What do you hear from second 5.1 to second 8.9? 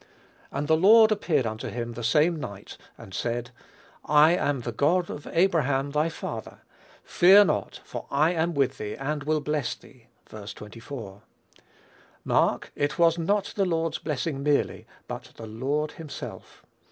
of Abraham thy father; fear not, for I am with